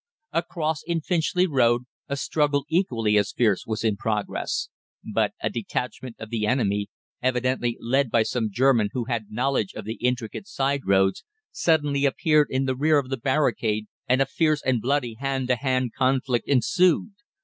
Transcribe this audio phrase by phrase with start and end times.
[0.33, 4.69] Across in the Finchley Road a struggle equally as fierce was in progress;
[5.13, 6.89] but a detachment of the enemy,
[7.21, 12.47] evidently led by some German who had knowledge of the intricate side roads, suddenly appeared
[12.49, 16.47] in the rear of the barricade, and a fierce and bloody hand to hand conflict
[16.47, 17.11] ensued.